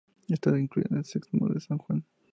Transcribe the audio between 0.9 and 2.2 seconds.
el Sexmo de San Juan.